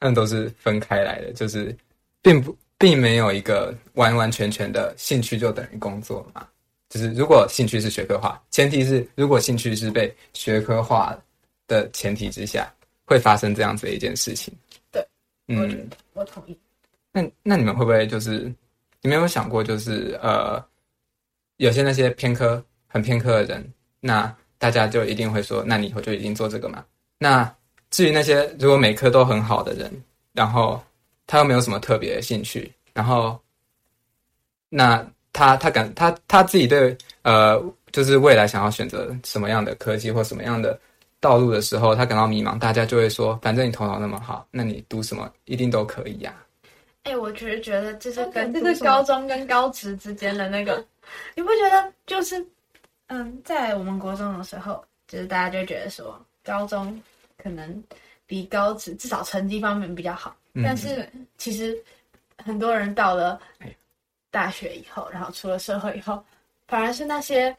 [0.00, 1.76] 他们都是分开来的，就是
[2.22, 6.48] 并不并没有一个完完全全的兴趣就等于工作嘛。
[6.88, 11.14] 就是如果兴趣是学科化，前提是如果兴趣是被学科化
[11.66, 12.72] 的前提之下，
[13.04, 14.52] 会发生这样子的一件事情。
[14.90, 15.06] 对，
[15.48, 16.58] 嗯，我同意。
[17.12, 18.52] 那那你们会不会就是，
[19.02, 20.62] 你们有没有想过，就是呃，
[21.58, 26.84] 有些那些偏科很偏科的人，那大家就一定会说，那你以后就一定做这个嘛？
[27.18, 27.54] 那
[27.90, 29.92] 至于那些如果每科都很好的人，
[30.32, 30.82] 然后
[31.26, 33.38] 他又没有什么特别的兴趣，然后
[34.68, 37.62] 那他他感他他自己对呃，
[37.92, 40.76] 就是未来想要选择什么样的科技或什么样的
[41.24, 46.34] 道路的时候，他感到迷茫，大家就会说，反正你头脑那么好，那你读什么一定都可以呀、
[47.04, 50.84] 哎、我只是觉得这是那跟这是高中跟高职之间的那个，
[51.34, 52.46] 你不觉得就是
[53.06, 57.02] 嗯，在我们国中的时候，就是大家就觉得说高中
[57.42, 57.82] 可能
[58.26, 60.62] 比高职至少成绩方面比较好，嗯。
[60.62, 61.08] 但是
[61.38, 61.74] 其实
[62.44, 63.40] 很多人到了
[64.30, 66.22] 大学以后，然后出了社会以后，
[66.68, 67.56] 反而是那些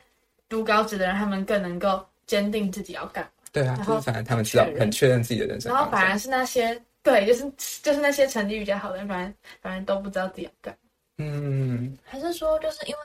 [0.48, 3.24] 读高职的人，他们更能够坚定自己要干。
[3.24, 3.32] 嘛。
[3.56, 5.90] 对啊，就是反正他们知道很确认自己的人生然后。
[5.90, 7.50] 反而是那些对，就是
[7.82, 10.80] 就是那些成绩比较好的人，反正反正都不知道自己要干嘛。
[11.20, 13.00] 嗯，还是说，就是因为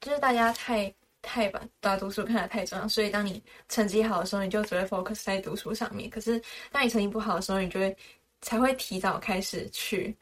[0.00, 6.10] 就是大家太太把把读书看得太重要，所以当你成绩好的时候，你就只会 focus 在读书上面。
[6.10, 7.96] 可是当你成绩不好的时候，你就会
[8.42, 10.12] 才会提早开始去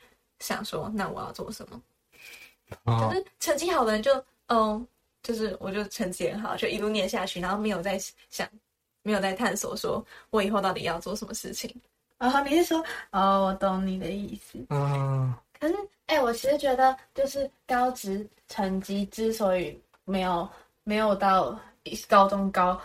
[0.40, 1.82] 想说，那我要做什么？
[2.84, 4.12] 哦可，是成绩好的人就，
[4.48, 4.86] 嗯，
[5.22, 8.46] 就是我就成绩很好，就一路念下去，然后没有在想，
[9.02, 11.74] 没有在探索，说我以后到底要做什么事情。
[12.18, 14.56] 然后你是说，哦，我懂你的意思。
[14.70, 15.74] 嗯，可是，
[16.06, 20.48] 哎、我其实觉得，就是高职成绩之所以没有
[20.84, 21.58] 没有到
[22.08, 22.80] 高中高，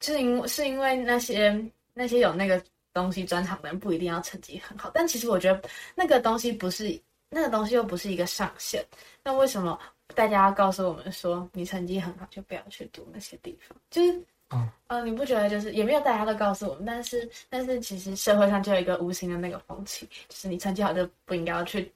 [0.00, 1.58] 是因为是因为那些
[1.94, 8.84] 那些有那个东西专长的人不一定要成绩很好，但其实我觉得那个东西不是那个东西又不是一个上限，
[9.22, 9.78] 那为什么
[10.14, 13.74] 大家要告诉我们说你成绩很好就不要去读那些地方？
[13.88, 14.22] 就是。
[14.50, 21.90] 哦呃，你不觉得就是也没有大家都告诉我们，但是但是其实社会上就有一个无形的那个风气，就是你成绩好就不应该要去，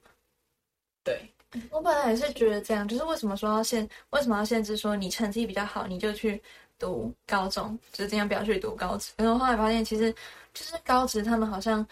[1.03, 1.21] 对，
[1.69, 6.41] 我本来也是觉得这样，就是为什么说要限，为什么要限制说你成绩比较好，你就去
[6.77, 9.13] 读高中，就是尽量不要去读高职。
[9.17, 10.11] 然后后来发现，其实
[10.53, 11.85] 就是高职他们好像，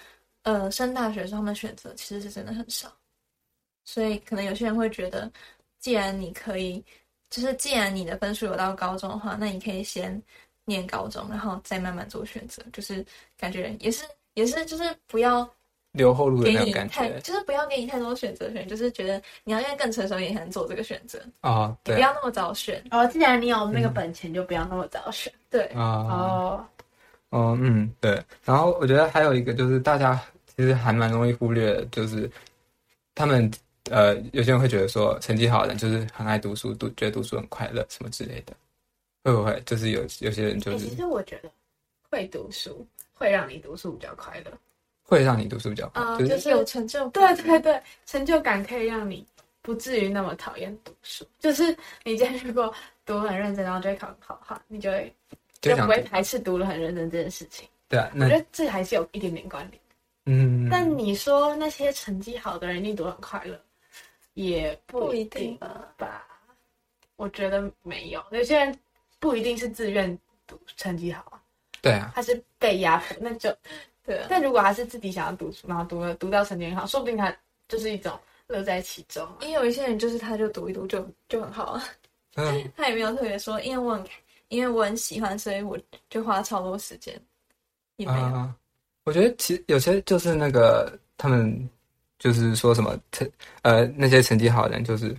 [0.44, 2.92] 呃，升大学的时候他们选择其实是真的很少，
[3.86, 5.32] 所以可能有些人会觉得，
[5.80, 6.84] 既然你可以，
[7.30, 10.22] 就是既然你的分数有到高中的话，那你可以先
[10.68, 13.04] 念高中，然后再慢慢做选择，就是
[13.40, 14.04] 感觉也是
[14.34, 15.50] 也是就是不要
[15.94, 16.94] 留后路的那种给你感觉。
[16.94, 22.84] 太就是不要给你太多选择权，就是觉得你要因为更成熟一点才能做这个选择，啊，对不要那么早选。
[22.92, 25.32] 哦，既然你有那个本钱，就不要那么早选。
[25.50, 26.66] 对，啊，哦，
[27.30, 28.22] 哦，嗯，对。
[28.44, 30.22] 然后我觉得还有一个就是大家
[30.56, 32.30] 其实还蛮容易忽略的，就是
[33.16, 33.50] 他们
[33.90, 38.54] 呃有些人会觉得说成绩好的人就是很爱读书，读觉得读书很快乐什么之类的，
[39.28, 41.52] 会不会就是有有些人就哎、是其实我觉得
[42.10, 44.52] 会读书会让你读书比较快乐。
[45.04, 45.88] 会让你读书比较
[46.18, 47.36] 就是就是有成就感。
[47.36, 49.26] 对对对，成就感可以让你
[49.62, 51.26] 不至于那么讨厌读书。
[51.40, 52.74] 就是你今天如果
[53.06, 55.14] 读很认真，然后就会考很好的话，你就会
[55.60, 57.68] 就就不会排斥读了很认真这件事情。
[57.90, 59.82] 对啊，那我觉得这还是有一点点关联。
[60.26, 63.58] 嗯，但你说那些成绩好的人一定读得很快乐，
[64.34, 65.94] 也不一定吧？
[65.98, 66.28] 吧？
[67.16, 68.78] 我觉得没有，有些人
[69.20, 71.42] 不一定是自愿读成绩好啊，
[71.82, 73.56] 对啊，他是被压迫，那就
[74.06, 77.36] 对啊，但如果他是自己想要读书，然后读了读到成绩很好，说不定他
[77.68, 79.38] 就是一种乐在其中啊。
[79.42, 81.84] 也有一些人就是他就读一读就就很好啊，
[82.36, 84.06] 嗯，他也没有特别说，因为我很
[84.50, 85.78] 因为我很喜欢，所以我
[86.10, 87.20] 就花超多时间，
[87.98, 88.26] 也没有。
[88.26, 88.56] 啊，
[89.04, 91.70] 我觉得其实有些就是那个他们
[92.20, 93.30] 就是说什么成
[93.64, 95.16] 呃那些成绩好的人就是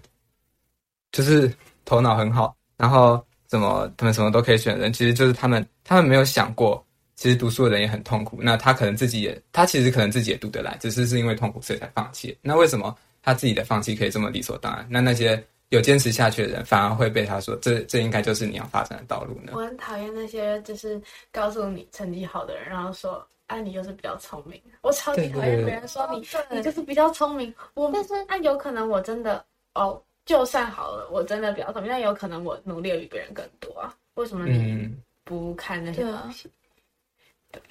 [1.12, 1.52] 就是
[1.84, 6.84] 头脑很好，然后什么他们什么都可以选的人，其实就是他们他们没有想过，
[7.16, 8.38] 其实读书的人也很痛苦。
[8.40, 12.36] 那他可能自己也他其实可能自己也读得来，只是是因为痛苦所以才放弃。
[12.42, 14.86] 那为什么他自己的放弃可以这么理所当然？
[14.90, 19.52] 那那些有坚持下去的人，反而会被他说这这应该就是你要发展的道路呢？
[19.54, 21.00] 我很讨厌那些就是
[21.32, 24.60] 告诉你成绩好的人，然后说啊你就是比较聪明。
[24.82, 27.52] 我超级讨厌别人说你你就是比较聪明。
[27.74, 29.44] 我但是那有可能我真的
[29.74, 33.94] 哦，就算好了，我真的比较聪明，但有可能我努力的比别人更多啊。
[34.16, 36.50] 为什么你嗯不看那些东西？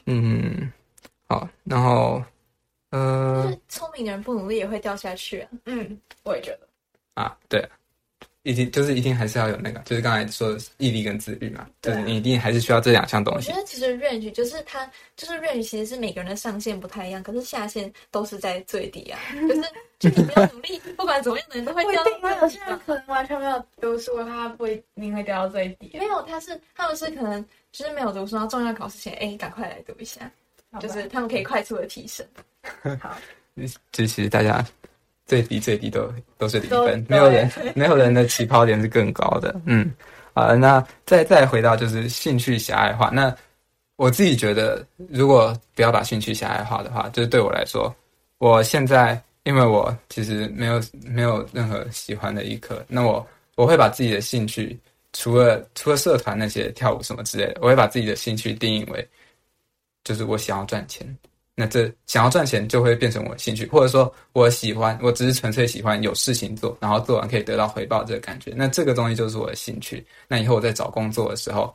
[0.08, 0.74] 嗯，
[1.28, 2.20] 好，然后
[2.90, 5.50] 呃就是聪明的人不努力也会掉下去啊。
[5.66, 6.68] 嗯，我也觉得。
[7.14, 7.64] 啊，对，
[8.42, 13.62] 一定就是一定还是要有那个，就是刚才说的毅力跟自律嘛，就对啊是你一定还是需要这两项东西我觉。
[13.62, 19.20] 得其实 range 就是它，就是 range 其实是每个人的上限不太一样，可是下限都是在最低啊。
[19.48, 19.62] 就是
[20.00, 22.48] 就你不要努力，不管怎么样的人都会掉到最低啊。
[22.50, 25.90] 些人可能完全没有读书，他不一定会掉到最低。
[25.98, 30.30] 没有，他是他们是可能就是没有读书，然后重要考试前，哎，赶快来读一下，
[30.80, 32.26] 就是他们可以快速的提升。
[33.02, 33.18] 好，
[33.92, 34.64] 这其实大家
[35.26, 39.60] 最低最低都都是零分，没有人没有人的起跑点是更高的。
[39.66, 39.92] 嗯，
[40.34, 43.10] 啊，那再再回到就是兴趣狭隘化。
[43.10, 43.36] 那
[43.96, 47.92] 我自己觉得，如果不要把兴趣狭隘化的话，就是对我来说，
[48.38, 53.26] 我现在因为我其实没有没有任何喜欢的一科，那我
[53.56, 54.78] 我会把自己的兴趣，
[55.14, 59.08] 除了除了社团那些跳舞什么之类的，我会把自己的兴趣定义为，
[60.04, 61.18] 就是我想要赚钱。
[61.56, 68.52] 那这想要赚钱就会变成我的兴趣，或者说我喜欢，我只是纯粹喜欢有事情做，然后做完可以得到回报这个感觉。
[68.54, 70.06] 那这个东西就是我的兴趣。
[70.28, 71.74] 那以后我在找工作的时候，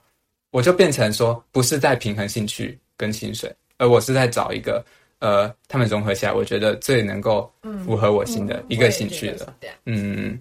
[0.50, 4.84] 我就变成说，不是在平衡兴趣跟薪水，而我是在找一个
[5.22, 7.48] 呃，他们融合起来，我觉得最能够
[7.84, 9.54] 符合我心的一个兴趣的。
[9.86, 10.36] 嗯，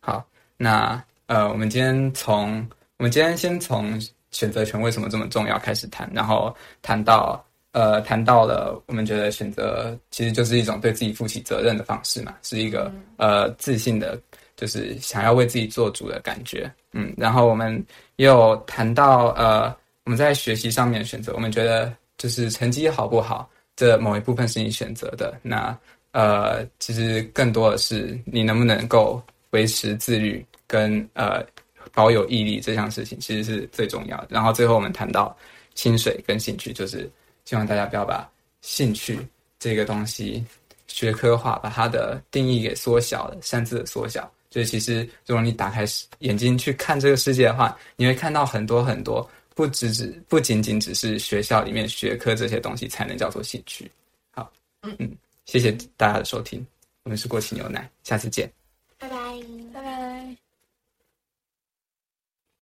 [0.00, 0.26] 好，
[0.56, 3.96] 那呃，我们今天从我们今天先从
[4.32, 7.40] 选择权为什么这么重要开始谈，然后谈到
[7.70, 14.20] 呃，谈到了我们觉得选择其实就是一种对自己负起责任的方式嘛，是一个呃自信的，
[14.56, 16.68] 就是想要为自己做主的感觉。
[16.92, 17.72] 嗯，然后我们
[18.16, 19.72] 也有谈到呃，
[20.02, 25.76] 我们在学习上面的选择，我们觉得就是成绩好不好，这某一部分是你选择的，那
[26.12, 29.20] 呃，其实更多的是你能不能够
[29.50, 31.44] 维持自律跟呃
[31.92, 34.28] 保有毅力这项事情，其实是最重要的。
[34.30, 35.36] 然后最后我们谈到
[35.74, 37.10] 薪水跟兴趣，就是
[37.44, 39.18] 希望大家不要把兴趣
[39.58, 40.44] 这个东西
[40.86, 44.30] 学科化，把它的定义给缩小了，擅自的缩小。
[44.50, 45.84] 就是其实如果你打开
[46.20, 53.90] 眼睛去看这个世界的话，你会看到很多很多，不只只不仅仅只是学校里面学科这些东西才能叫做兴趣。
[54.32, 54.52] 好，
[54.82, 56.66] 嗯，谢谢大家的收听，
[57.04, 58.50] 我们是过期牛奶，下次见。